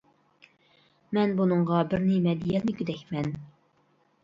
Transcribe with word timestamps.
-مەن 1.17 1.35
بۇنىڭغا 1.41 1.83
بىر 1.93 2.03
نېمە 2.07 2.35
دېيەلمىگۈدەكمەن. 2.41 3.33